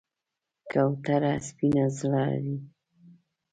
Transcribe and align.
کوتره 0.71 1.33
سپین 1.47 1.77
زړه 1.97 2.23
لري. 2.31 2.55